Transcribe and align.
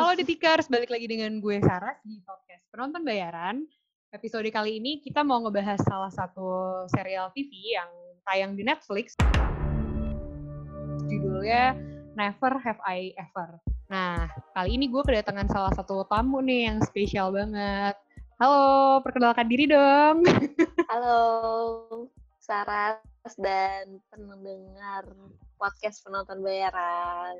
Halo 0.00 0.16
Detikers, 0.16 0.64
balik 0.72 0.88
lagi 0.88 1.04
dengan 1.04 1.44
gue 1.44 1.60
Saras 1.60 2.00
di 2.08 2.24
podcast 2.24 2.64
Penonton 2.72 3.04
Bayaran. 3.04 3.68
Episode 4.16 4.48
kali 4.48 4.80
ini 4.80 4.96
kita 5.04 5.20
mau 5.20 5.44
ngebahas 5.44 5.76
salah 5.84 6.08
satu 6.08 6.48
serial 6.88 7.28
TV 7.36 7.76
yang 7.76 7.92
tayang 8.24 8.56
di 8.56 8.64
Netflix. 8.64 9.12
Judulnya 11.04 11.76
Never 12.16 12.52
Have 12.64 12.80
I 12.88 13.12
Ever. 13.12 13.60
Nah, 13.92 14.24
kali 14.56 14.80
ini 14.80 14.88
gue 14.88 15.04
kedatangan 15.04 15.52
salah 15.52 15.72
satu 15.76 16.08
tamu 16.08 16.40
nih 16.40 16.72
yang 16.72 16.80
spesial 16.80 17.28
banget. 17.28 17.92
Halo, 18.40 19.04
perkenalkan 19.04 19.52
diri 19.52 19.68
dong. 19.68 20.24
Halo, 20.96 21.20
Saras 22.40 23.04
dan 23.36 24.00
pendengar 24.08 25.04
podcast 25.60 26.00
penonton 26.08 26.40
bayaran. 26.40 27.36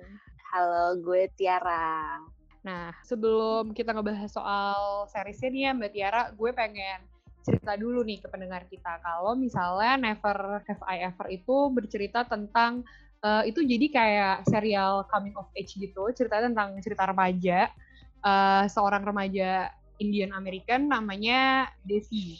Halo, 0.52 1.00
gue 1.00 1.24
Tiara. 1.40 2.20
Nah, 2.60 2.92
sebelum 3.08 3.72
kita 3.72 3.96
ngebahas 3.96 4.28
soal 4.28 5.08
seriesnya 5.08 5.48
nih 5.48 5.62
ya 5.64 5.70
Mbak 5.72 5.90
Tiara, 5.96 6.22
gue 6.36 6.50
pengen 6.52 7.00
cerita 7.40 7.72
dulu 7.76 8.04
nih 8.04 8.20
ke 8.20 8.28
pendengar 8.28 8.68
kita. 8.68 9.00
Kalau 9.00 9.32
misalnya 9.32 9.96
Never 9.96 10.60
Have 10.68 10.84
I 10.84 11.08
Ever 11.08 11.26
itu 11.32 11.56
bercerita 11.72 12.28
tentang, 12.28 12.84
uh, 13.24 13.42
itu 13.48 13.64
jadi 13.64 13.86
kayak 13.88 14.36
serial 14.44 15.08
coming 15.08 15.32
of 15.40 15.48
age 15.56 15.72
gitu, 15.80 16.12
cerita 16.12 16.44
tentang 16.44 16.76
cerita 16.84 17.08
remaja, 17.08 17.72
uh, 18.20 18.68
seorang 18.68 19.00
remaja 19.08 19.72
Indian 20.00 20.36
American 20.36 20.88
namanya 20.88 21.72
Devi. 21.84 22.36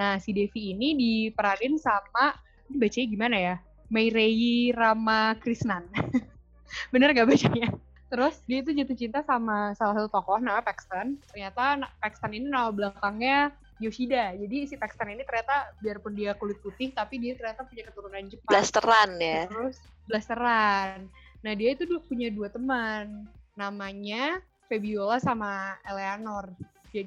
Nah, 0.00 0.16
si 0.16 0.32
Devi 0.32 0.72
ini 0.72 0.96
diperanin 0.96 1.76
sama, 1.76 2.32
ini 2.72 2.76
bacanya 2.80 3.06
gimana 3.08 3.36
ya? 3.36 3.56
Meirei 3.88 4.72
Rama 4.72 5.36
Krishnan. 5.40 5.88
Bener 6.92 7.16
gak 7.16 7.28
bacanya? 7.28 7.72
Terus 8.08 8.40
dia 8.48 8.64
itu 8.64 8.72
jatuh 8.72 8.96
cinta 8.96 9.20
sama 9.20 9.76
salah 9.76 9.94
satu 10.00 10.08
tokoh 10.08 10.40
namanya 10.40 10.64
Paxton. 10.64 11.20
Ternyata 11.32 11.88
Paxton 12.00 12.32
ini 12.32 12.48
nama 12.48 12.72
belakangnya 12.72 13.52
Yoshida. 13.78 14.32
Jadi 14.34 14.64
si 14.64 14.74
Paxton 14.80 15.12
ini 15.12 15.22
ternyata 15.28 15.70
biarpun 15.84 16.16
dia 16.16 16.32
kulit 16.34 16.56
putih, 16.64 16.90
tapi 16.96 17.20
dia 17.20 17.36
ternyata 17.36 17.68
punya 17.68 17.84
keturunan 17.84 18.24
Jepang. 18.26 18.48
Blasteran 18.48 19.10
ya. 19.20 19.44
Terus 19.46 19.76
blasteran. 20.08 21.06
Nah 21.44 21.52
dia 21.52 21.76
itu 21.76 21.84
punya 22.08 22.32
dua 22.32 22.48
teman. 22.48 23.28
Namanya 23.54 24.40
Fabiola 24.66 25.20
sama 25.20 25.76
Eleanor. 25.84 26.48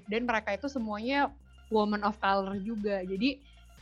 Dan 0.06 0.30
mereka 0.30 0.54
itu 0.54 0.70
semuanya 0.70 1.34
woman 1.74 2.06
of 2.06 2.16
color 2.22 2.62
juga. 2.62 3.02
Jadi 3.02 3.42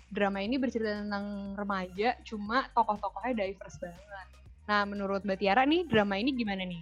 drama 0.09 0.41
ini 0.41 0.57
bercerita 0.57 1.05
tentang 1.05 1.53
remaja, 1.53 2.17
cuma 2.25 2.65
tokoh-tokohnya 2.73 3.45
diverse 3.45 3.77
banget. 3.77 4.27
Nah, 4.65 4.81
menurut 4.85 5.21
Mbak 5.21 5.37
Tiara 5.37 5.65
nih, 5.65 5.85
drama 5.85 6.17
ini 6.17 6.33
gimana 6.33 6.65
nih? 6.65 6.81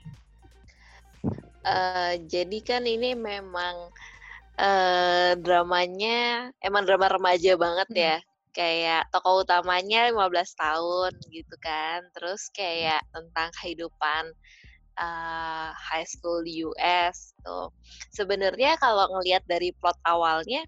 Uh, 1.67 2.15
jadi 2.31 2.57
kan 2.63 2.87
ini 2.87 3.11
memang 3.11 3.91
uh, 4.55 5.31
dramanya 5.35 6.47
emang 6.63 6.87
drama 6.87 7.11
remaja 7.11 7.59
banget 7.59 7.89
ya. 7.91 8.15
Hmm. 8.17 8.25
Kayak 8.55 9.03
tokoh 9.13 9.45
utamanya 9.45 10.09
15 10.09 10.31
tahun 10.55 11.11
gitu 11.29 11.55
kan. 11.59 12.07
Terus 12.15 12.47
kayak 12.55 13.03
tentang 13.11 13.51
kehidupan 13.59 14.23
uh, 14.97 15.69
high 15.75 16.07
school 16.07 16.41
di 16.41 16.63
US 16.63 17.35
tuh. 17.45 17.69
Sebenarnya 18.15 18.79
kalau 18.81 19.05
ngelihat 19.19 19.45
dari 19.45 19.75
plot 19.77 19.99
awalnya 20.07 20.65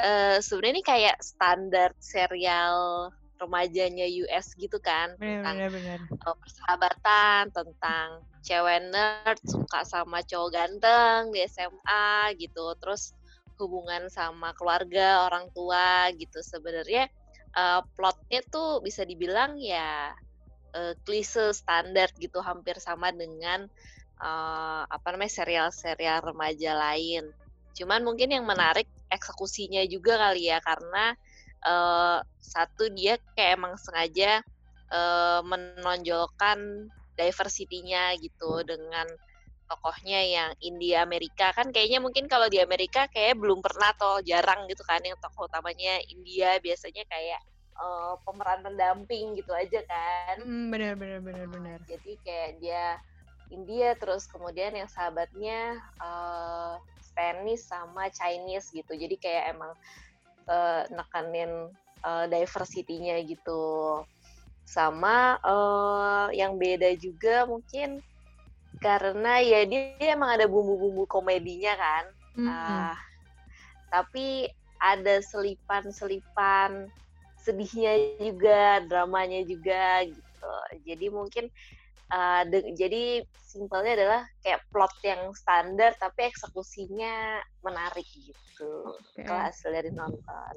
uh, 0.00 0.36
sebenarnya 0.40 0.74
ini 0.80 0.84
kayak 0.84 1.16
standar 1.20 1.94
serial 2.00 3.08
remajanya 3.40 4.04
US 4.28 4.52
gitu 4.54 4.76
kan 4.78 5.16
bener, 5.16 5.40
tentang 5.40 5.56
bener, 5.56 5.70
bener. 5.72 5.98
Uh, 6.28 6.36
persahabatan 6.36 7.42
tentang 7.50 8.08
cewek 8.44 8.78
nerd 8.92 9.40
suka 9.48 9.84
sama 9.88 10.20
cowok 10.20 10.50
ganteng 10.52 11.32
di 11.32 11.40
SMA 11.48 12.36
gitu 12.36 12.76
terus 12.76 13.16
hubungan 13.56 14.08
sama 14.08 14.56
keluarga 14.56 15.28
orang 15.28 15.48
tua 15.52 16.08
gitu 16.16 16.40
sebenarnya 16.40 17.08
uh, 17.56 17.84
plotnya 17.96 18.40
tuh 18.48 18.80
bisa 18.80 19.04
dibilang 19.04 19.60
ya 19.60 20.12
uh, 20.76 20.94
klise 21.04 21.52
standar 21.52 22.08
gitu 22.16 22.40
hampir 22.40 22.80
sama 22.80 23.12
dengan 23.12 23.68
uh, 24.20 24.84
apa 24.88 25.06
namanya 25.12 25.44
serial-serial 25.44 26.24
remaja 26.24 26.72
lain 26.72 27.28
cuman 27.76 28.00
mungkin 28.02 28.32
yang 28.32 28.44
menarik 28.48 28.88
eksekusinya 29.12 29.84
juga 29.86 30.16
kali 30.16 30.48
ya 30.48 30.58
karena 30.64 31.14
uh, 31.64 32.18
satu 32.40 32.90
dia 32.92 33.16
kayak 33.36 33.60
emang 33.60 33.74
sengaja 33.76 34.40
uh, 34.92 35.40
menonjolkan 35.44 36.88
diversity-nya 37.16 38.16
gitu 38.20 38.64
dengan 38.64 39.06
tokohnya 39.70 40.20
yang 40.26 40.50
India 40.58 41.06
Amerika. 41.06 41.54
Kan 41.54 41.70
kayaknya 41.70 42.02
mungkin 42.02 42.26
kalau 42.26 42.50
di 42.50 42.58
Amerika 42.58 43.06
kayak 43.06 43.38
belum 43.38 43.62
pernah 43.62 43.94
atau 43.94 44.18
jarang 44.26 44.66
gitu 44.66 44.82
kan 44.82 44.98
yang 45.06 45.14
tokoh 45.22 45.46
utamanya 45.46 46.02
India. 46.10 46.58
Biasanya 46.58 47.06
kayak 47.06 47.40
uh, 47.78 48.18
pemeran 48.26 48.66
pendamping 48.66 49.38
gitu 49.38 49.54
aja 49.54 49.80
kan. 49.86 50.42
Mm, 50.42 50.66
bener 50.74 50.92
bener 50.98 51.20
bener 51.22 51.46
bener. 51.46 51.78
jadi 51.86 52.12
kayak 52.26 52.50
dia 52.58 52.84
India 53.50 53.98
terus 53.98 54.30
kemudian 54.30 54.74
yang 54.74 54.86
sahabatnya 54.86 55.78
uh, 55.98 56.78
Spanish 57.02 57.66
sama 57.66 58.10
Chinese 58.10 58.70
gitu. 58.70 58.94
Jadi 58.94 59.18
kayak 59.18 59.54
emang 59.54 59.74
uh, 60.50 60.82
nekanin 60.90 61.70
uh, 62.02 62.26
diversity-nya 62.26 63.22
gitu. 63.24 64.02
Sama 64.66 65.38
uh, 65.46 66.28
yang 66.34 66.58
beda 66.58 66.94
juga 66.98 67.46
mungkin 67.46 68.02
karena 68.78 69.42
ya 69.42 69.66
dia, 69.66 69.94
dia 69.98 70.14
emang 70.14 70.34
ada 70.34 70.50
bumbu-bumbu 70.50 71.06
komedinya 71.06 71.74
kan. 71.78 72.04
Mm 72.34 72.46
-hmm. 72.46 72.50
uh, 72.50 72.94
tapi 73.90 74.50
ada 74.80 75.20
selipan-selipan 75.20 76.88
sedihnya 77.40 78.16
juga, 78.20 78.80
dramanya 78.86 79.44
juga 79.44 80.04
gitu. 80.08 80.52
Jadi 80.88 81.06
mungkin 81.12 81.44
uh, 82.10 82.42
jadi 82.76 83.24
simpelnya 83.50 83.92
adalah 83.98 84.22
kayak 84.46 84.62
plot 84.70 84.94
yang 85.02 85.34
standar 85.34 85.90
tapi 85.98 86.30
eksekusinya 86.30 87.42
menarik 87.66 88.06
gitu. 88.14 88.94
Okay. 89.14 89.26
kelas 89.26 89.58
dari 89.66 89.90
nonton. 89.90 90.54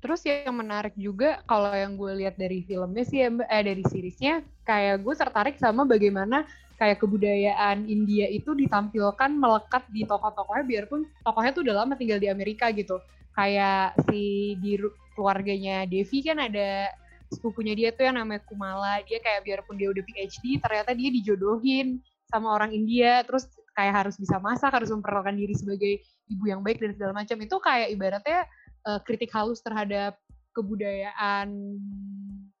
Terus 0.00 0.20
yang 0.28 0.56
menarik 0.56 0.92
juga 1.00 1.40
kalau 1.48 1.72
yang 1.72 1.96
gue 1.96 2.12
lihat 2.24 2.36
dari 2.36 2.64
filmnya 2.64 3.04
sih 3.08 3.24
eh 3.24 3.62
dari 3.64 3.80
seriesnya 3.88 4.44
kayak 4.68 5.00
gue 5.00 5.14
tertarik 5.16 5.56
sama 5.56 5.88
bagaimana 5.88 6.44
kayak 6.76 7.00
kebudayaan 7.00 7.86
India 7.86 8.26
itu 8.28 8.52
ditampilkan 8.52 9.30
melekat 9.32 9.86
di 9.94 10.02
tokoh-tokohnya 10.04 10.64
biarpun 10.66 11.06
tokohnya 11.22 11.52
tuh 11.54 11.62
udah 11.64 11.74
lama 11.84 11.94
tinggal 11.94 12.20
di 12.20 12.28
Amerika 12.28 12.68
gitu. 12.74 13.00
Kayak 13.34 13.98
si 14.06 14.54
di 14.62 14.78
keluarganya 15.14 15.86
Devi 15.86 16.22
kan 16.22 16.42
ada 16.42 16.90
sepupunya 17.34 17.74
dia 17.74 17.90
tuh 17.90 18.06
yang 18.06 18.16
namanya 18.16 18.46
Kumala. 18.46 19.02
Dia 19.04 19.18
kayak 19.18 19.42
biarpun 19.42 19.76
dia 19.76 19.90
udah 19.90 20.04
PhD 20.06 20.62
ternyata 20.62 20.94
dia 20.94 21.10
dijodohin 21.10 21.98
sama 22.30 22.54
orang 22.54 22.70
India. 22.70 23.26
Terus 23.26 23.50
kayak 23.74 24.06
harus 24.06 24.16
bisa 24.16 24.38
masak 24.38 24.70
harus 24.70 24.88
memperkenalkan 24.94 25.34
diri 25.34 25.54
sebagai 25.58 25.92
ibu 26.30 26.44
yang 26.46 26.62
baik 26.62 26.78
dan 26.78 26.94
segala 26.94 27.12
macam. 27.12 27.36
Itu 27.42 27.56
kayak 27.58 27.88
ibaratnya 27.90 28.40
uh, 28.86 29.00
kritik 29.02 29.34
halus 29.34 29.60
terhadap 29.60 30.16
kebudayaan 30.54 31.50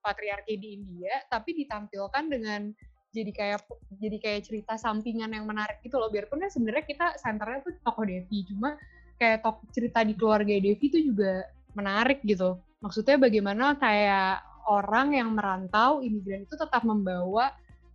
patriarki 0.02 0.58
di 0.58 0.82
India 0.82 1.14
tapi 1.30 1.54
ditampilkan 1.54 2.24
dengan 2.26 2.74
jadi 3.14 3.30
kayak 3.30 3.62
jadi 4.02 4.16
kayak 4.18 4.40
cerita 4.42 4.74
sampingan 4.74 5.30
yang 5.30 5.46
menarik 5.46 5.78
gitu 5.86 5.96
loh. 6.02 6.10
Biarpun 6.10 6.42
kan 6.42 6.50
sebenarnya 6.50 6.84
kita 6.84 7.06
senternya 7.22 7.62
tuh 7.62 7.78
tokoh 7.86 8.04
Devi 8.04 8.42
cuma 8.50 8.74
kayak 9.22 9.46
tok 9.46 9.62
cerita 9.70 10.02
di 10.02 10.18
keluarga 10.18 10.50
Devi 10.58 10.82
itu 10.82 10.98
juga 10.98 11.46
menarik 11.78 12.26
gitu. 12.26 12.58
Maksudnya 12.82 13.16
bagaimana 13.16 13.78
kayak 13.78 14.42
orang 14.68 15.16
yang 15.16 15.32
merantau 15.32 16.00
imigran 16.00 16.48
itu 16.48 16.54
tetap 16.56 16.82
membawa 16.82 17.52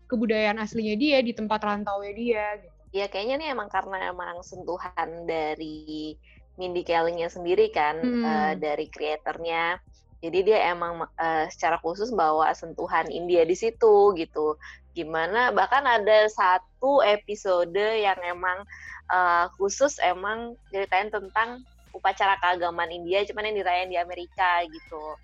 kebudayaan 0.09 0.57
aslinya 0.57 0.95
dia 0.97 1.21
di 1.21 1.33
tempat 1.33 1.61
rantaunya 1.61 2.13
dia 2.13 2.45
gitu. 2.61 2.77
Ya 2.89 3.05
kayaknya 3.05 3.35
nih 3.37 3.47
emang 3.53 3.69
karena 3.69 4.09
emang 4.09 4.41
sentuhan 4.41 5.29
dari 5.29 6.17
Mindy 6.57 6.81
Kaling-nya 6.81 7.29
sendiri 7.29 7.69
kan 7.69 8.01
hmm. 8.01 8.23
uh, 8.25 8.53
dari 8.57 8.89
kreatornya. 8.89 9.77
Jadi 10.19 10.51
dia 10.51 10.73
emang 10.73 11.05
uh, 11.05 11.45
secara 11.47 11.79
khusus 11.79 12.11
bawa 12.11 12.51
sentuhan 12.57 13.07
India 13.13 13.45
di 13.45 13.53
situ 13.53 14.17
gitu. 14.17 14.57
Gimana 14.97 15.53
bahkan 15.53 15.85
ada 15.85 16.25
satu 16.27 17.05
episode 17.05 17.77
yang 17.77 18.17
emang 18.25 18.65
uh, 19.13 19.45
khusus 19.55 20.01
emang 20.01 20.57
ceritain 20.73 21.13
tentang 21.13 21.61
upacara 21.93 22.37
keagamaan 22.37 22.93
India 22.93 23.25
cuman 23.25 23.49
yang 23.49 23.57
dirayain 23.65 23.89
di 23.89 23.97
Amerika 23.97 24.61
gitu 24.69 25.17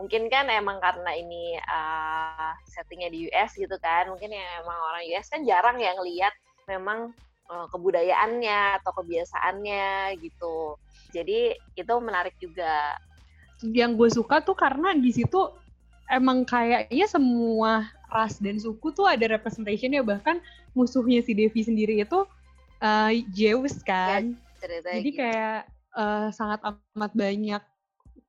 mungkin 0.00 0.32
kan 0.32 0.48
emang 0.48 0.80
karena 0.80 1.12
ini 1.12 1.60
uh, 1.60 2.56
settingnya 2.64 3.12
di 3.12 3.28
US 3.28 3.52
gitu 3.52 3.76
kan 3.84 4.08
mungkin 4.08 4.32
ya 4.32 4.64
emang 4.64 4.78
orang 4.80 5.04
US 5.12 5.28
kan 5.28 5.44
jarang 5.44 5.76
yang 5.76 6.00
lihat 6.00 6.32
memang 6.64 7.12
uh, 7.52 7.68
kebudayaannya 7.68 8.80
atau 8.80 8.96
kebiasaannya 8.96 10.16
gitu 10.24 10.80
jadi 11.12 11.52
itu 11.76 11.94
menarik 12.00 12.32
juga 12.40 12.96
yang 13.60 14.00
gue 14.00 14.08
suka 14.08 14.40
tuh 14.40 14.56
karena 14.56 14.96
di 14.96 15.12
situ 15.12 15.52
emang 16.08 16.48
kayaknya 16.48 17.06
semua 17.06 17.84
ras 18.10 18.40
dan 18.42 18.58
suku 18.58 18.90
tuh 18.90 19.06
ada 19.06 19.28
representation 19.30 19.94
ya 19.94 20.02
bahkan 20.02 20.42
musuhnya 20.74 21.22
si 21.22 21.36
Devi 21.36 21.62
sendiri 21.62 22.02
itu 22.02 22.26
uh, 22.82 23.10
Zeus 23.30 23.78
kan. 23.86 24.34
Ya, 24.60 24.80
Jadi 24.82 25.10
gitu. 25.14 25.20
kayak 25.22 25.70
uh, 25.96 26.28
sangat 26.34 26.60
amat 26.66 27.12
banyak 27.16 27.62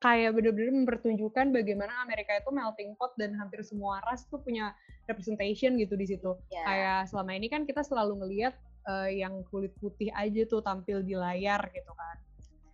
kayak 0.01 0.33
bener-bener 0.33 0.73
mempertunjukkan 0.81 1.53
bagaimana 1.53 1.93
Amerika 2.01 2.33
itu 2.33 2.49
melting 2.49 2.97
pot 2.97 3.13
dan 3.21 3.37
hampir 3.37 3.61
semua 3.61 4.01
ras 4.01 4.25
tuh 4.25 4.41
punya 4.41 4.73
representation 5.05 5.77
gitu 5.77 5.93
di 5.93 6.09
situ. 6.09 6.33
Yeah. 6.49 6.65
Kayak 6.65 6.99
selama 7.13 7.31
ini 7.37 7.47
kan 7.53 7.69
kita 7.69 7.85
selalu 7.85 8.25
ngelihat 8.25 8.57
uh, 8.89 9.05
yang 9.05 9.45
kulit 9.53 9.71
putih 9.77 10.09
aja 10.17 10.41
tuh 10.49 10.65
tampil 10.65 11.05
di 11.05 11.13
layar 11.13 11.61
gitu 11.69 11.93
kan. 11.93 12.17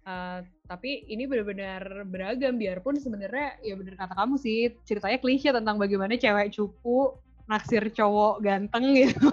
Uh, 0.07 0.39
tapi 0.71 1.03
ini 1.11 1.27
benar-benar 1.27 2.07
beragam 2.07 2.55
biarpun 2.55 2.95
sebenarnya 2.95 3.59
ya 3.59 3.75
benar 3.75 3.99
kata 3.99 4.15
kamu 4.15 4.39
sih 4.39 4.71
ceritanya 4.87 5.19
klise 5.19 5.51
tentang 5.51 5.75
bagaimana 5.75 6.15
cewek 6.15 6.55
cupu 6.55 7.11
naksir 7.51 7.91
cowok 7.91 8.39
ganteng 8.39 8.95
gitu. 8.95 9.27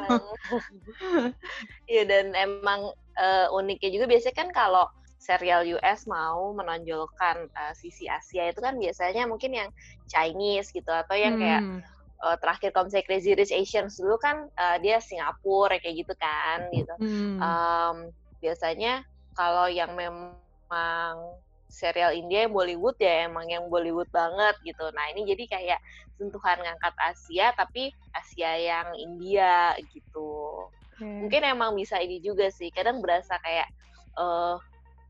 Iya 1.86 2.02
dan 2.10 2.34
emang 2.34 2.90
uh, 3.14 3.46
uniknya 3.54 4.02
juga 4.02 4.10
biasanya 4.10 4.34
kan 4.34 4.48
kalau 4.50 4.90
serial 5.24 5.64
US 5.80 6.04
mau 6.04 6.52
menonjolkan 6.52 7.48
uh, 7.48 7.72
sisi 7.72 8.04
Asia 8.04 8.52
itu 8.52 8.60
kan 8.60 8.76
biasanya 8.76 9.24
mungkin 9.24 9.56
yang 9.56 9.70
Chinese 10.04 10.68
gitu 10.68 10.92
atau 10.92 11.16
yang 11.16 11.40
kayak 11.40 11.64
hmm. 11.64 11.80
uh, 12.20 12.36
terakhir 12.36 12.76
kalau 12.76 12.92
misalnya 12.92 13.08
Crazy 13.08 13.32
Rich 13.32 13.56
Asians 13.56 13.96
dulu 13.96 14.20
kan 14.20 14.52
uh, 14.60 14.76
dia 14.84 15.00
Singapura 15.00 15.80
kayak 15.80 16.04
gitu 16.04 16.14
kan 16.20 16.68
gitu. 16.76 16.94
Hmm. 17.00 17.40
Um, 17.40 17.96
biasanya 18.44 19.08
kalau 19.32 19.72
yang 19.72 19.96
memang 19.96 21.40
serial 21.72 22.12
India 22.12 22.46
yang 22.46 22.52
Bollywood 22.52 23.00
ya 23.00 23.26
emang 23.26 23.48
yang 23.48 23.66
Bollywood 23.72 24.12
banget 24.12 24.54
gitu. 24.62 24.84
Nah 24.92 25.08
ini 25.16 25.24
jadi 25.24 25.44
kayak 25.48 25.80
sentuhan 26.20 26.60
ngangkat 26.60 26.94
Asia 27.00 27.50
tapi 27.56 27.90
Asia 28.12 28.52
yang 28.60 28.92
India 28.94 29.72
gitu. 29.90 30.68
Hmm. 31.00 31.26
Mungkin 31.26 31.42
emang 31.42 31.74
bisa 31.74 31.98
ini 31.98 32.20
juga 32.20 32.52
sih. 32.52 32.70
Kadang 32.70 33.02
berasa 33.02 33.34
kayak 33.42 33.66
uh, 34.14 34.60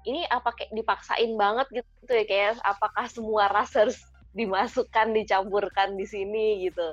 ini 0.05 0.25
apa 0.29 0.53
kayak 0.53 0.73
dipaksain 0.73 1.33
banget 1.37 1.67
gitu 1.83 2.12
ya 2.12 2.25
kayak 2.25 2.61
apakah 2.65 3.09
semua 3.09 3.49
ras 3.49 3.73
harus 3.73 3.99
dimasukkan 4.37 5.15
dicampurkan 5.15 5.97
di 5.97 6.05
sini 6.05 6.69
gitu. 6.69 6.93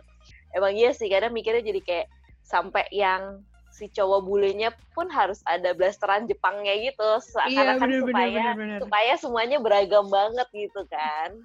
Emang 0.55 0.75
iya 0.75 0.95
sih 0.95 1.07
kadang 1.11 1.35
mikirnya 1.35 1.63
jadi 1.63 1.81
kayak 1.83 2.07
sampai 2.43 2.85
yang 2.91 3.43
si 3.71 3.87
cowok 3.87 4.27
bulenya 4.27 4.69
pun 4.91 5.07
harus 5.07 5.39
ada 5.47 5.71
blasteran 5.71 6.27
Jepangnya 6.27 6.75
gitu 6.91 7.09
iya, 7.47 7.79
kan 7.79 7.87
bener, 7.87 8.03
supaya 8.03 8.43
bener, 8.43 8.55
bener, 8.59 8.79
supaya 8.83 9.13
semuanya 9.15 9.57
beragam 9.63 10.05
banget 10.11 10.47
gitu 10.53 10.83
kan. 10.91 11.39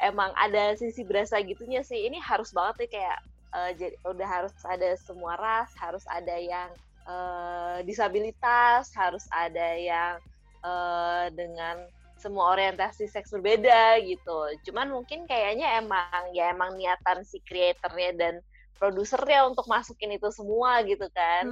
Emang 0.00 0.30
ada 0.38 0.74
sisi 0.78 1.04
berasa 1.04 1.38
gitunya 1.42 1.84
sih 1.84 2.08
ini 2.08 2.18
harus 2.18 2.50
banget 2.54 2.86
nih 2.86 2.90
kayak 2.98 3.18
uh, 3.52 3.70
jadi 3.76 3.94
udah 4.08 4.28
harus 4.28 4.54
ada 4.64 4.96
semua 4.98 5.36
ras 5.36 5.70
harus 5.76 6.04
ada 6.08 6.36
yang 6.38 6.70
uh, 7.04 7.78
disabilitas 7.84 8.92
harus 8.94 9.24
ada 9.32 9.76
yang 9.76 10.16
uh, 10.64 11.26
dengan 11.34 11.86
semua 12.18 12.58
orientasi 12.58 13.06
seks 13.06 13.30
berbeda 13.30 14.02
gitu. 14.02 14.38
Cuman 14.66 14.90
mungkin 14.90 15.24
kayaknya 15.30 15.78
emang 15.78 16.34
ya 16.34 16.50
emang 16.50 16.74
niatan 16.74 17.22
si 17.22 17.38
kreatornya 17.46 18.10
dan 18.18 18.34
produsernya 18.78 19.46
untuk 19.46 19.66
masukin 19.70 20.18
itu 20.18 20.28
semua 20.34 20.82
gitu 20.82 21.06
kan. 21.14 21.46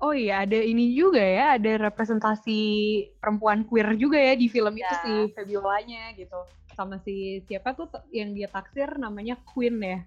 Oh 0.00 0.16
iya, 0.16 0.48
ada 0.48 0.56
ini 0.56 0.96
juga 0.96 1.20
ya, 1.20 1.60
ada 1.60 1.92
representasi 1.92 2.60
perempuan 3.20 3.68
queer 3.68 3.92
juga 4.00 4.16
ya 4.16 4.32
di 4.32 4.48
film 4.48 4.72
ya. 4.80 4.88
itu 4.88 4.94
si 5.04 5.12
Fabiolanya 5.36 6.16
gitu. 6.16 6.40
Sama 6.72 6.96
si 7.04 7.44
siapa 7.44 7.76
tuh 7.76 7.92
yang 8.08 8.32
dia 8.32 8.48
taksir 8.48 8.88
namanya 8.96 9.36
Queen 9.52 9.76
ya? 9.76 10.00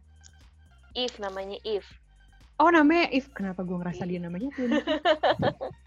Eve 0.97 1.17
namanya 1.21 1.61
Eve. 1.61 1.85
Oh 2.57 2.73
namanya 2.73 3.05
Eve, 3.13 3.29
kenapa 3.37 3.61
gue 3.61 3.77
ngerasa 3.77 4.03
dia 4.09 4.17
namanya 4.17 4.49
Queen? 4.57 4.81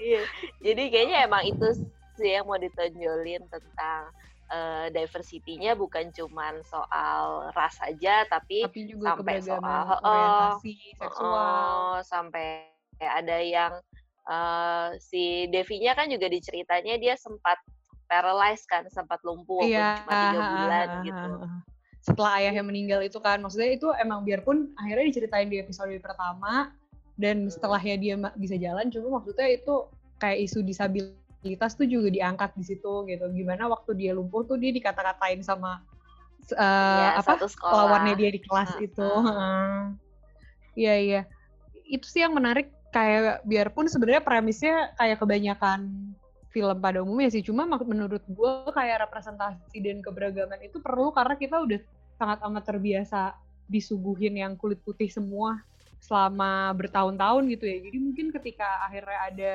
Iya. 0.00 0.22
Jadi 0.62 0.82
kayaknya 0.90 1.16
emang 1.26 1.42
itu 1.46 1.86
sih 2.16 2.32
yang 2.32 2.48
mau 2.48 2.56
ditonjolin 2.56 3.44
tentang 3.52 4.10
uh, 4.50 4.86
diversity-nya 4.90 5.76
bukan 5.76 6.10
cuman 6.14 6.62
soal 6.66 7.50
ras 7.52 7.76
aja 7.84 8.24
tapi, 8.26 8.64
tapi 8.64 8.88
juga 8.88 9.16
sampai 9.18 9.38
soal 9.42 9.84
orientasi 10.00 10.74
uh, 10.74 10.98
seksual. 11.04 11.36
uh, 11.36 11.96
sampai 12.02 12.46
ada 12.98 13.38
yang 13.42 13.72
uh, 14.24 14.96
si 14.96 15.46
Devinya 15.52 15.92
kan 15.92 16.08
juga 16.08 16.32
diceritanya 16.32 16.96
dia 16.96 17.14
sempat 17.20 17.60
paralyzed 18.06 18.64
kan 18.70 18.86
sempat 18.88 19.18
lumpuh 19.26 19.66
iya, 19.66 20.00
cuma 20.02 20.14
tiga 20.14 20.40
bulan 20.40 20.88
gitu. 21.06 21.30
Setelah 22.06 22.32
ayahnya 22.38 22.62
meninggal 22.62 23.02
itu 23.02 23.18
kan. 23.18 23.42
Maksudnya 23.42 23.74
itu 23.74 23.90
emang 23.98 24.22
biarpun 24.22 24.70
akhirnya 24.78 25.10
diceritain 25.10 25.50
di 25.50 25.58
episode 25.58 25.90
pertama 25.98 26.70
dan 27.16 27.48
setelahnya 27.48 27.96
dia 27.96 28.14
bisa 28.36 28.56
jalan 28.60 28.92
cuma 28.92 29.20
maksudnya 29.20 29.48
itu 29.48 29.88
kayak 30.20 30.48
isu 30.48 30.64
disabilitas 30.64 31.76
tuh 31.76 31.88
juga 31.88 32.08
diangkat 32.12 32.52
di 32.56 32.64
situ 32.64 32.92
gitu. 33.08 33.24
Gimana 33.32 33.68
waktu 33.68 33.96
dia 33.96 34.12
lumpuh 34.16 34.44
tuh 34.44 34.56
dia 34.60 34.72
dikata-katain 34.72 35.40
sama 35.44 35.80
uh, 36.56 37.16
ya, 37.16 37.20
apa 37.20 37.40
lawannya 37.64 38.14
dia 38.16 38.30
di 38.32 38.40
kelas 38.40 38.76
uh, 38.76 38.84
itu. 38.84 39.10
Iya 40.76 40.94
uh. 40.94 41.00
iya. 41.00 41.22
Itu 41.88 42.06
sih 42.08 42.24
yang 42.24 42.36
menarik 42.36 42.72
kayak 42.92 43.44
biarpun 43.44 43.88
sebenarnya 43.92 44.24
premisnya 44.24 44.76
kayak 44.96 45.20
kebanyakan 45.20 46.12
film 46.48 46.80
pada 46.80 47.04
umumnya 47.04 47.28
sih 47.28 47.44
cuma 47.44 47.68
menurut 47.68 48.24
gue 48.24 48.52
kayak 48.72 49.04
representasi 49.04 49.76
dan 49.84 50.00
keberagaman 50.00 50.56
itu 50.64 50.80
perlu 50.80 51.12
karena 51.12 51.36
kita 51.36 51.60
udah 51.60 51.76
sangat 52.16 52.40
amat 52.48 52.64
terbiasa 52.64 53.36
disuguhin 53.68 54.40
yang 54.40 54.56
kulit 54.56 54.80
putih 54.80 55.12
semua 55.12 55.60
selama 56.06 56.70
bertahun-tahun 56.78 57.42
gitu 57.50 57.64
ya. 57.66 57.78
Jadi 57.82 57.98
mungkin 57.98 58.26
ketika 58.30 58.86
akhirnya 58.86 59.18
ada 59.26 59.54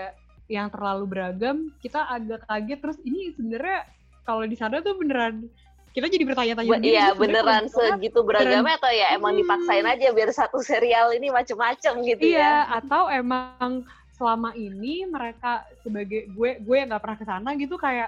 yang 0.52 0.68
terlalu 0.68 1.08
beragam, 1.08 1.72
kita 1.80 2.04
agak 2.12 2.44
kaget 2.44 2.80
terus 2.84 3.00
ini 3.08 3.32
sebenarnya 3.32 3.88
kalau 4.28 4.44
di 4.44 4.60
sana 4.60 4.84
tuh 4.84 5.00
beneran 5.00 5.48
kita 5.92 6.08
jadi 6.08 6.24
bertanya-tanya 6.24 6.80
Iya 6.80 7.06
beneran 7.20 7.68
segitu 7.68 8.24
beragamnya 8.24 8.80
atau 8.80 8.92
ya 8.96 9.12
emang 9.12 9.36
hmm. 9.36 9.42
dipaksain 9.44 9.84
aja 9.84 10.08
biar 10.16 10.30
satu 10.32 10.64
serial 10.64 11.12
ini 11.12 11.28
macem-macem 11.28 12.00
gitu 12.08 12.32
iya, 12.32 12.40
ya? 12.40 12.40
Iya 12.40 12.56
atau 12.80 13.04
emang 13.12 13.84
selama 14.16 14.56
ini 14.56 15.04
mereka 15.10 15.68
sebagai 15.84 16.32
gue 16.32 16.64
gue 16.64 16.76
yang 16.78 16.88
nggak 16.94 17.04
pernah 17.04 17.18
ke 17.20 17.26
sana 17.28 17.50
gitu 17.60 17.76
kayak 17.76 18.08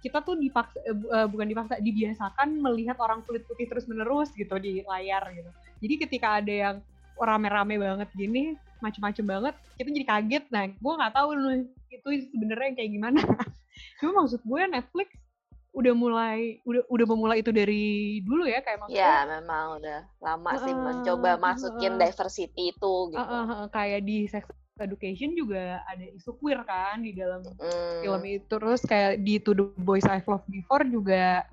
kita 0.00 0.24
tuh 0.24 0.34
dipaksa 0.40 0.80
uh, 1.12 1.28
bukan 1.28 1.46
dipaksa 1.46 1.76
dibiasakan 1.78 2.56
melihat 2.56 2.96
orang 2.98 3.20
kulit 3.22 3.44
putih 3.44 3.68
terus 3.68 3.84
menerus 3.84 4.32
gitu 4.32 4.56
di 4.56 4.80
layar 4.88 5.28
gitu. 5.36 5.50
Jadi 5.84 5.94
ketika 6.08 6.40
ada 6.40 6.50
yang 6.50 6.76
rame-rame 7.20 7.76
banget 7.76 8.08
gini 8.16 8.56
macem-macem 8.80 9.24
banget 9.24 9.54
kita 9.76 9.88
jadi 9.92 10.06
kaget. 10.08 10.44
Nah 10.48 10.64
gue 10.72 10.92
nggak 10.96 11.14
tahu 11.14 11.28
lu 11.36 11.50
itu 11.92 12.08
sebenarnya 12.32 12.70
kayak 12.76 12.90
gimana. 12.96 13.20
Cuma 14.00 14.24
maksud 14.24 14.40
gue 14.40 14.60
Netflix 14.68 15.08
udah 15.70 15.94
mulai 15.94 16.58
udah 16.66 16.82
udah 16.90 17.06
memulai 17.06 17.46
itu 17.46 17.54
dari 17.54 18.18
dulu 18.26 18.42
ya 18.42 18.58
kayak 18.58 18.82
maksudnya 18.82 19.06
ya 19.06 19.16
memang 19.38 19.78
udah 19.78 20.00
lama 20.18 20.50
uh, 20.50 20.58
sih 20.66 20.74
mencoba 20.74 21.30
masukin 21.38 21.94
uh, 21.94 21.98
diversity 22.02 22.74
itu 22.74 22.92
gitu. 23.14 23.22
Uh, 23.22 23.22
uh, 23.22 23.50
uh, 23.54 23.64
kayak 23.70 24.02
di 24.02 24.26
sex 24.26 24.50
education 24.80 25.36
juga 25.36 25.84
ada 25.86 26.02
isu 26.16 26.34
queer 26.40 26.64
kan 26.64 27.04
di 27.04 27.12
dalam 27.14 27.44
mm. 27.44 28.02
film 28.02 28.22
itu. 28.26 28.50
Terus 28.50 28.80
kayak 28.82 29.22
di 29.22 29.38
To 29.44 29.52
The 29.52 29.64
Boys 29.78 30.08
I've 30.08 30.26
Loved 30.26 30.48
Before 30.48 30.82
juga 30.88 31.44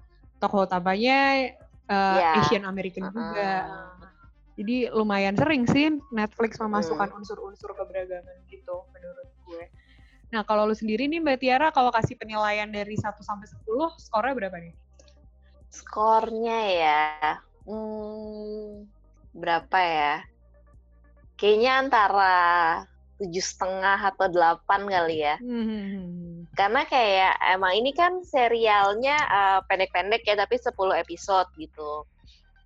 tokoh 0.41 0.65
utamanya 0.65 1.51
uh, 1.91 2.17
yeah. 2.17 2.39
Asian 2.41 2.63
American 2.65 3.09
uh, 3.09 3.13
juga 3.13 3.49
jadi 4.57 4.89
lumayan 4.89 5.37
sering 5.37 5.69
sih 5.69 6.01
Netflix 6.09 6.57
memasukkan 6.57 7.13
unsur-unsur 7.13 7.77
keberagaman 7.77 8.41
gitu 8.49 8.89
menurut 8.89 9.29
gue. 9.45 9.69
Nah, 10.33 10.41
kalau 10.43 10.65
lu 10.65 10.73
sendiri 10.73 11.05
nih 11.05 11.21
Mbak 11.21 11.37
Tiara 11.39 11.69
kalau 11.69 11.93
kasih 11.93 12.17
penilaian 12.17 12.67
dari 12.67 12.97
1 12.97 13.21
sampai 13.21 13.47
10, 13.47 13.63
skornya 14.01 14.33
berapa 14.33 14.57
nih? 14.57 14.73
Skornya 15.69 16.59
ya. 16.73 17.05
Hmm, 17.69 18.89
berapa 19.31 19.77
ya? 19.77 20.15
Kayaknya 21.37 21.71
antara 21.77 22.35
tujuh 23.21 23.45
setengah 23.45 24.09
atau 24.09 24.25
delapan 24.25 24.81
kali 24.89 25.17
ya. 25.21 25.37
Hmm. 25.37 26.49
Karena 26.57 26.81
kayak 26.89 27.33
emang 27.53 27.77
ini 27.77 27.93
kan 27.93 28.25
serialnya 28.25 29.15
uh, 29.29 29.59
pendek-pendek 29.69 30.25
ya, 30.25 30.33
tapi 30.33 30.57
10 30.57 30.73
episode 30.97 31.47
gitu 31.61 32.09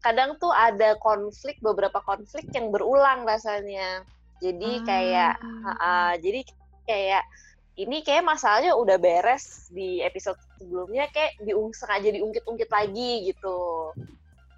kadang 0.01 0.35
tuh 0.41 0.49
ada 0.49 0.97
konflik 0.97 1.61
beberapa 1.61 2.01
konflik 2.01 2.49
yang 2.51 2.73
berulang 2.73 3.23
rasanya. 3.23 4.01
Jadi 4.41 4.81
kayak 4.81 5.37
uh, 5.77 6.17
jadi 6.17 6.41
kayak 6.89 7.23
ini 7.77 8.01
kayak 8.01 8.25
masalahnya 8.25 8.73
udah 8.73 8.97
beres 8.97 9.69
di 9.69 10.01
episode 10.01 10.35
sebelumnya 10.57 11.07
kayak 11.13 11.37
diung 11.45 11.71
sengaja 11.71 12.09
diungkit-ungkit 12.09 12.67
lagi 12.67 13.29
gitu. 13.29 13.93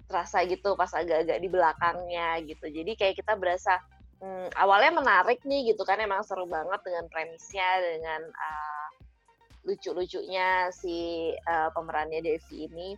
Terasa 0.08 0.44
gitu 0.48 0.72
pas 0.76 0.88
agak-agak 0.88 1.38
di 1.38 1.48
belakangnya 1.52 2.40
gitu. 2.48 2.64
Jadi 2.72 2.96
kayak 2.96 3.20
kita 3.20 3.36
berasa 3.36 3.76
hmm, 4.24 4.56
awalnya 4.56 5.04
menarik 5.04 5.44
nih 5.44 5.76
gitu 5.76 5.84
kan 5.84 6.00
emang 6.00 6.24
seru 6.24 6.48
banget 6.48 6.80
dengan 6.80 7.04
premisnya 7.12 7.68
dengan 7.84 8.20
uh, 8.24 8.88
lucu-lucunya 9.68 10.72
si 10.72 11.28
uh, 11.44 11.68
pemerannya 11.76 12.24
Devi 12.24 12.68
ini. 12.68 12.96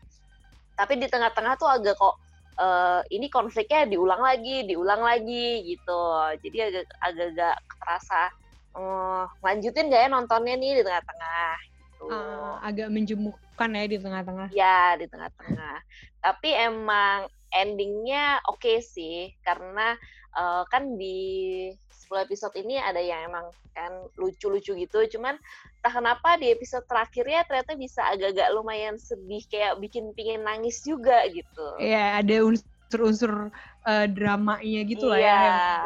Tapi 0.78 1.02
di 1.02 1.10
tengah-tengah 1.10 1.58
tuh 1.58 1.70
agak 1.70 1.98
kok 1.98 2.25
uh, 2.60 3.00
ini 3.12 3.28
konfliknya 3.32 3.88
diulang 3.88 4.20
lagi, 4.20 4.66
diulang 4.68 5.00
lagi 5.00 5.64
gitu. 5.64 6.00
Jadi 6.42 6.56
agak 6.72 6.84
agak 7.04 7.56
terasa 7.80 8.22
oh, 8.76 9.24
lanjutin 9.40 9.88
gak 9.88 10.02
ya 10.04 10.08
nontonnya 10.12 10.54
nih 10.60 10.80
di 10.80 10.82
tengah-tengah 10.84 11.56
gitu. 11.64 12.04
Uh, 12.12 12.60
agak 12.60 12.88
menjemukkan 12.92 13.70
ya 13.72 13.84
di 13.88 13.98
tengah-tengah. 14.00 14.48
Ya, 14.52 14.96
di 15.00 15.06
tengah-tengah. 15.08 15.76
Tapi 16.20 16.50
emang 16.52 17.30
endingnya 17.54 18.44
oke 18.52 18.60
okay 18.60 18.78
sih, 18.84 19.32
karena 19.40 19.96
uh, 20.36 20.68
kan 20.68 21.00
di 21.00 21.72
10 22.06 22.26
episode 22.30 22.54
ini 22.54 22.78
ada 22.78 23.02
yang 23.02 23.26
emang 23.26 23.50
kan 23.74 23.92
lucu-lucu 24.14 24.78
gitu, 24.78 24.98
cuman 25.18 25.34
entah 25.82 25.92
kenapa 25.92 26.38
di 26.38 26.54
episode 26.54 26.86
terakhirnya 26.86 27.42
ternyata 27.44 27.74
bisa 27.74 28.06
agak-agak 28.06 28.48
lumayan 28.54 28.96
sedih, 28.96 29.42
kayak 29.50 29.82
bikin 29.82 30.14
pingin 30.14 30.46
nangis 30.46 30.80
juga 30.86 31.26
gitu. 31.28 31.66
Iya, 31.82 32.22
ada 32.22 32.34
unsur-unsur 32.46 33.50
uh, 33.84 34.06
dramanya 34.06 34.80
gitu 34.86 35.10
lah 35.10 35.18
ya, 35.18 35.26
iya. 35.26 35.38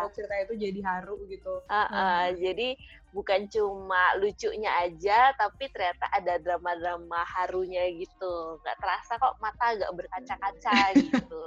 yang 0.05 0.13
cerita 0.13 0.35
itu 0.45 0.55
jadi 0.61 0.81
haru 0.85 1.17
gitu. 1.27 1.65
Uh, 1.67 1.77
uh, 1.89 2.21
hmm. 2.29 2.39
Jadi 2.39 2.69
bukan 3.11 3.51
cuma 3.51 4.15
lucunya 4.19 4.71
aja 4.87 5.35
tapi 5.35 5.67
ternyata 5.71 6.07
ada 6.15 6.39
drama-drama 6.39 7.21
harunya 7.27 7.91
gitu. 7.95 8.59
Nggak 8.63 8.77
terasa 8.79 9.13
kok 9.19 9.37
mata 9.43 9.65
agak 9.75 9.91
berkaca-kaca 9.95 10.79
gitu. 11.03 11.45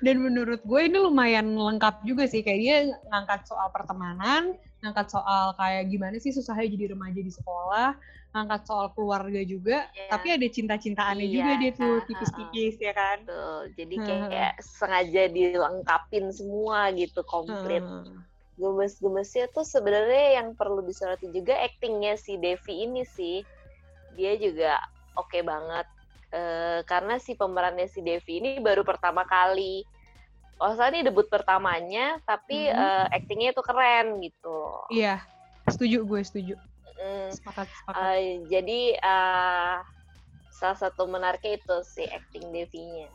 Dan 0.00 0.24
menurut 0.24 0.60
gue 0.64 0.80
ini 0.80 0.98
lumayan 1.00 1.52
lengkap 1.56 2.04
juga 2.08 2.24
sih. 2.24 2.40
Kayak 2.40 2.60
dia 2.60 2.76
ngangkat 3.12 3.48
soal 3.48 3.68
pertemanan 3.70 4.56
ngangkat 4.84 5.08
soal 5.08 5.56
kayak 5.58 5.88
gimana 5.90 6.16
sih 6.20 6.30
susahnya 6.30 6.68
jadi 6.70 6.94
remaja 6.94 7.18
di 7.18 7.32
sekolah 7.32 7.96
ngangkat 8.36 8.62
soal 8.68 8.92
keluarga 8.92 9.40
juga 9.42 9.88
yeah. 9.96 10.12
tapi 10.12 10.36
ada 10.36 10.44
cinta-cintaannya 10.44 11.26
yeah. 11.26 11.34
juga 11.34 11.52
dia 11.56 11.70
tuh 11.72 11.94
tipis-tipis 12.04 12.76
ya 12.76 12.92
kan? 12.92 13.18
Tuh, 13.24 13.72
jadi 13.72 13.94
kayak 13.96 14.54
sengaja 14.60 15.22
dilengkapin 15.32 16.28
semua 16.30 16.92
gitu 16.92 17.24
komplit 17.24 17.82
gemes-gemesnya 18.56 19.52
tuh 19.52 19.64
sebenarnya 19.64 20.40
yang 20.42 20.56
perlu 20.56 20.80
disoroti 20.80 21.28
juga 21.28 21.56
actingnya 21.60 22.16
si 22.16 22.40
Devi 22.40 22.88
ini 22.88 23.04
sih. 23.04 23.44
Dia 24.16 24.36
juga 24.40 24.80
oke 25.16 25.28
okay 25.28 25.42
banget. 25.44 25.86
E, 26.32 26.40
karena 26.88 27.20
si 27.20 27.36
pemerannya 27.36 27.88
si 27.88 28.00
Devi 28.00 28.40
ini 28.40 28.50
baru 28.60 28.82
pertama 28.82 29.28
kali. 29.28 29.84
Oh 30.56 30.72
salah 30.72 30.88
ini 30.88 31.04
debut 31.04 31.28
pertamanya 31.28 32.16
tapi 32.24 32.72
hmm. 32.72 32.80
uh, 32.80 33.06
actingnya 33.12 33.52
itu 33.52 33.60
keren 33.60 34.24
gitu. 34.24 34.88
Iya 34.88 35.20
setuju 35.68 36.06
gue 36.08 36.20
setuju. 36.24 36.54
Mm, 36.96 37.28
sepakat, 37.28 37.68
sepakat. 37.68 37.92
Uh, 37.92 38.18
jadi 38.48 38.80
uh, 39.04 39.84
salah 40.48 40.78
satu 40.80 41.04
menariknya 41.04 41.60
itu 41.60 41.76
si 41.84 42.08
acting 42.08 42.48
Devinya. 42.54 43.08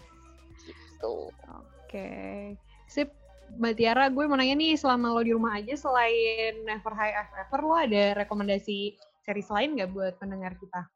Gitu. 0.62 1.33
Oke. 1.33 1.65
Okay. 1.89 2.38
sip 2.86 3.10
Mbak 3.60 3.74
Tiara, 3.75 4.05
gue 4.08 4.24
mau 4.27 4.38
nanya 4.39 4.55
nih, 4.55 4.79
selama 4.79 5.12
lo 5.12 5.22
di 5.24 5.36
rumah 5.36 5.60
aja, 5.60 5.75
selain 5.75 6.63
Never 6.63 6.93
High 6.93 7.15
Ever, 7.15 7.60
lo 7.63 7.75
ada 7.75 8.03
rekomendasi 8.24 8.96
series 9.22 9.50
lain 9.51 9.75
nggak 9.77 9.91
buat 9.91 10.13
pendengar 10.17 10.55
kita? 10.58 10.88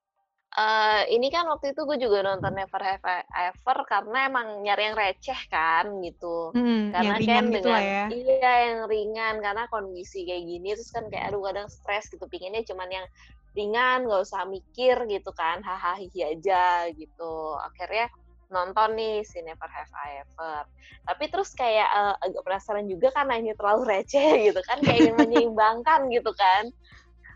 Uh, 0.56 1.04
ini 1.12 1.28
kan 1.28 1.44
waktu 1.52 1.76
itu 1.76 1.84
gue 1.84 2.00
juga 2.00 2.24
nonton 2.24 2.56
Never 2.56 2.80
Have 2.80 3.04
Ever 3.36 3.78
karena 3.92 4.32
emang 4.32 4.64
nyari 4.64 4.88
yang 4.88 4.96
receh 4.96 5.42
kan 5.52 6.00
gitu. 6.00 6.56
Hmm, 6.56 6.96
karena 6.96 7.20
kan 7.20 7.44
gitu 7.52 7.68
dengan 7.68 7.84
ya. 7.84 8.06
iya 8.08 8.54
yang 8.72 8.80
ringan 8.88 9.36
karena 9.44 9.68
kondisi 9.68 10.24
kayak 10.24 10.48
gini 10.48 10.72
terus 10.72 10.96
kan 10.96 11.12
kayak 11.12 11.28
aduh 11.28 11.44
kadang 11.44 11.68
stres 11.68 12.08
gitu 12.08 12.24
pinginnya 12.32 12.64
cuman 12.64 12.88
yang 12.88 13.06
ringan 13.52 14.08
nggak 14.08 14.22
usah 14.24 14.48
mikir 14.48 14.96
gitu 15.12 15.32
kan 15.36 15.60
hahaha 15.60 16.00
aja 16.00 16.88
gitu. 16.88 17.36
Akhirnya 17.60 18.08
nonton 18.50 18.98
nih 18.98 19.26
si 19.26 19.42
Never 19.42 19.70
Have 19.70 19.94
I 19.96 20.22
Ever. 20.26 20.64
Tapi 21.06 21.24
terus 21.30 21.54
kayak 21.54 21.90
uh, 21.90 22.16
agak 22.22 22.42
penasaran 22.46 22.86
juga 22.90 23.14
karena 23.14 23.40
ini 23.42 23.52
terlalu 23.58 23.84
receh 23.90 24.32
gitu 24.52 24.62
kan, 24.66 24.78
kayak 24.82 25.00
ingin 25.06 25.16
menyeimbangkan 25.18 26.10
gitu 26.10 26.32
kan. 26.36 26.64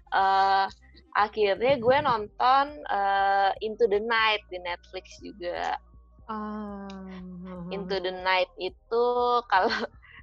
Uh, 0.09 0.65
akhirnya 1.17 1.77
gue 1.77 1.97
nonton 2.01 2.65
uh, 2.89 3.51
Into 3.61 3.85
the 3.89 4.01
Night 4.01 4.41
di 4.49 4.61
Netflix 4.61 5.17
juga. 5.21 5.77
Uh, 6.29 6.85
Into 7.73 7.97
the 7.97 8.13
Night 8.13 8.49
itu 8.61 9.05
kalau 9.49 9.73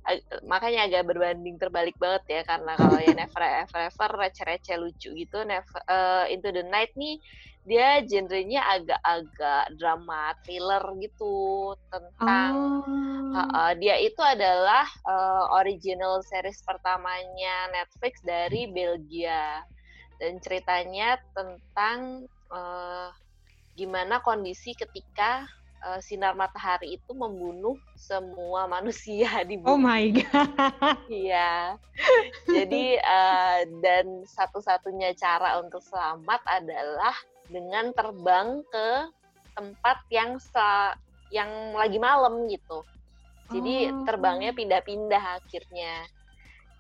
makanya 0.51 0.87
agak 0.87 1.11
berbanding 1.11 1.59
terbalik 1.59 1.99
banget 1.99 2.23
ya 2.31 2.41
karena 2.47 2.79
kalau 2.79 2.99
ya 3.03 3.15
Never 3.19 3.43
Ever 3.43 3.81
Ever 3.91 4.11
receh-receh 4.15 4.77
lucu 4.79 5.11
gitu 5.15 5.43
Never 5.43 5.79
uh, 5.91 6.31
Into 6.31 6.55
the 6.55 6.63
Night 6.63 6.95
nih 6.95 7.19
dia 7.67 7.99
genrenya 8.07 8.63
agak-agak 8.79 9.75
drama 9.75 10.39
thriller 10.47 10.87
gitu 11.03 11.75
tentang 11.91 12.87
oh. 12.87 13.35
uh, 13.35 13.39
uh, 13.43 13.71
dia 13.75 13.99
itu 13.99 14.23
adalah 14.23 14.87
uh, 15.03 15.51
original 15.59 16.23
series 16.23 16.63
pertamanya 16.63 17.75
Netflix 17.75 18.23
dari 18.23 18.71
Belgia 18.71 19.67
dan 20.23 20.39
ceritanya 20.39 21.19
tentang 21.35 22.31
uh, 22.55 23.11
gimana 23.75 24.23
kondisi 24.23 24.73
ketika 24.73 25.51
uh, 25.83 25.99
sinar 25.99 26.39
matahari 26.39 26.97
itu 26.97 27.13
membunuh 27.19 27.75
semua 27.99 28.65
manusia 28.79 29.43
di 29.43 29.59
bumi. 29.59 29.69
Oh 29.75 29.81
my 29.81 30.05
god. 30.15 31.03
Iya. 31.11 31.77
Jadi 32.47 32.95
uh, 33.03 33.59
dan 33.83 34.23
satu-satunya 34.23 35.19
cara 35.19 35.59
untuk 35.59 35.83
selamat 35.83 36.41
adalah 36.47 37.17
dengan 37.47 37.95
terbang 37.95 38.63
ke 38.71 38.89
tempat 39.57 39.99
yang 40.13 40.37
sa 40.39 40.95
yang 41.33 41.75
lagi 41.75 41.99
malam 41.99 42.47
gitu. 42.47 42.85
Jadi 43.51 43.91
oh. 43.91 44.03
terbangnya 44.07 44.53
pindah-pindah 44.55 45.43
akhirnya. 45.43 46.07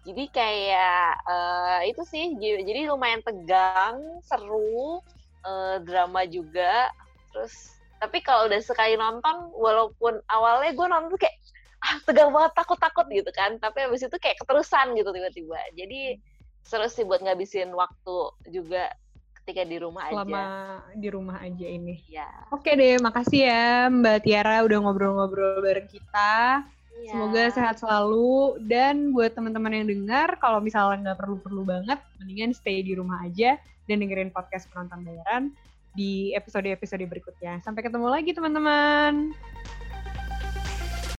Jadi 0.06 0.24
kayak 0.30 1.18
uh, 1.26 1.80
itu 1.82 2.02
sih, 2.06 2.38
jadi 2.38 2.86
lumayan 2.86 3.26
tegang, 3.26 4.22
seru, 4.22 5.02
uh, 5.42 5.82
drama 5.82 6.22
juga. 6.30 6.94
Terus 7.34 7.74
tapi 7.98 8.22
kalau 8.22 8.46
udah 8.46 8.62
sekali 8.62 8.94
nonton, 8.94 9.50
walaupun 9.56 10.22
awalnya 10.30 10.70
gue 10.78 10.86
nonton 10.86 11.18
kayak 11.18 11.34
ah 11.82 11.98
tegang 12.06 12.30
banget, 12.30 12.54
takut-takut 12.54 13.06
gitu 13.10 13.30
kan. 13.34 13.58
Tapi 13.58 13.90
habis 13.90 14.06
itu 14.06 14.14
kayak 14.18 14.38
keterusan 14.38 14.94
gitu 14.94 15.10
tiba-tiba. 15.10 15.58
Jadi 15.74 16.22
seru 16.62 16.86
sih 16.86 17.02
buat 17.02 17.22
ngabisin 17.22 17.74
waktu 17.74 18.16
juga 18.50 18.90
ketika 19.46 19.62
di 19.62 19.78
rumah 19.78 20.10
Selama 20.10 20.26
aja. 20.26 20.26
Selama 20.26 20.98
di 20.98 21.08
rumah 21.14 21.36
aja 21.38 21.66
ini. 21.70 21.94
Ya. 22.10 22.26
Oke 22.50 22.74
deh, 22.74 22.98
makasih 22.98 23.46
ya 23.46 23.86
Mbak 23.94 24.26
Tiara 24.26 24.66
udah 24.66 24.78
ngobrol-ngobrol 24.82 25.62
bareng 25.62 25.86
kita. 25.86 26.66
Ya. 26.98 27.14
Semoga 27.14 27.54
sehat 27.54 27.78
selalu 27.78 28.58
dan 28.66 29.14
buat 29.14 29.38
teman-teman 29.38 29.70
yang 29.70 29.86
dengar, 29.86 30.34
kalau 30.42 30.58
misalnya 30.58 31.14
nggak 31.14 31.22
perlu-perlu 31.22 31.62
banget, 31.62 32.02
mendingan 32.18 32.50
stay 32.50 32.82
di 32.82 32.98
rumah 32.98 33.22
aja 33.22 33.54
dan 33.86 34.02
dengerin 34.02 34.34
podcast 34.34 34.66
penonton 34.74 35.06
bayaran 35.06 35.54
di 35.94 36.34
episode-episode 36.34 37.06
berikutnya. 37.06 37.62
Sampai 37.62 37.86
ketemu 37.86 38.10
lagi 38.10 38.34
teman-teman. 38.34 39.30